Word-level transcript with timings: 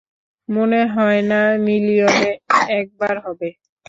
মনে 0.49 0.81
হয় 0.93 1.21
না 1.31 1.35
মিলিয়নে 1.65 2.31
একবার 2.71 3.15
হবে! 3.25 3.49